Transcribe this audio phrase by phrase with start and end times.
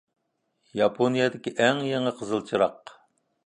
[0.79, 2.95] ياپونىيەدىكى ئەڭ يېڭى قىزىل چىراغ.